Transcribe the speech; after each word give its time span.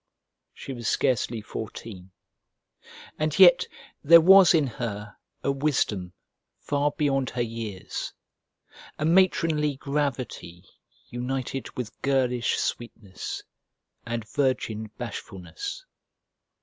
She 0.55 0.73
was 0.73 0.87
scarcely 0.87 1.41
fourteen, 1.41 2.09
and 3.19 3.37
yet 3.37 3.67
there 4.03 4.19
was 4.19 4.55
in 4.55 4.65
her 4.65 5.15
a 5.43 5.51
wisdom 5.51 6.13
far 6.57 6.89
beyond 6.93 7.29
her 7.29 7.43
years, 7.43 8.11
a 8.97 9.05
matronly 9.05 9.75
gravity 9.75 10.65
united 11.09 11.77
with 11.77 12.01
girlish 12.01 12.57
sweetness 12.57 13.43
and 14.03 14.27
virgin 14.27 14.89
bashfulness. 14.97 15.85